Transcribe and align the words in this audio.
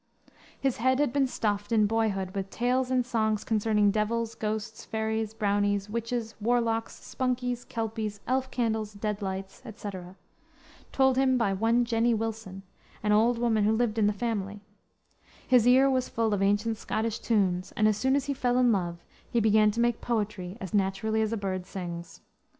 His 0.59 0.77
head 0.77 0.97
had 0.97 1.13
been 1.13 1.27
stuffed, 1.27 1.71
in 1.71 1.85
boyhood, 1.85 2.33
with 2.33 2.49
"tales 2.49 2.89
and 2.89 3.05
songs 3.05 3.43
concerning 3.43 3.91
devils, 3.91 4.33
ghosts, 4.33 4.83
fairies, 4.83 5.31
brownies, 5.35 5.91
witches, 5.91 6.33
warlocks, 6.41 6.95
spunkies, 6.99 7.63
kelpies, 7.65 8.19
elf 8.25 8.49
candles, 8.49 8.93
dead 8.95 9.21
lights," 9.21 9.61
etc., 9.63 10.15
told 10.91 11.17
him 11.19 11.37
by 11.37 11.53
one 11.53 11.85
Jenny 11.85 12.15
Wilson, 12.15 12.63
an 13.03 13.11
old 13.11 13.37
woman 13.37 13.63
who 13.63 13.71
lived 13.73 13.99
in 13.99 14.07
the 14.07 14.11
family. 14.11 14.61
His 15.47 15.67
ear 15.67 15.87
was 15.87 16.09
full 16.09 16.33
of 16.33 16.41
ancient 16.41 16.77
Scottish 16.77 17.19
tunes, 17.19 17.71
and 17.77 17.87
as 17.87 17.95
soon 17.97 18.15
as 18.15 18.25
he 18.25 18.33
fell 18.33 18.57
in 18.57 18.71
love 18.71 19.05
he 19.29 19.39
began 19.39 19.69
to 19.69 19.79
make 19.79 20.01
poetry 20.01 20.57
as 20.59 20.73
naturally 20.73 21.21
as 21.21 21.31
a 21.31 21.37
bird 21.37 21.67
sings. 21.67 22.21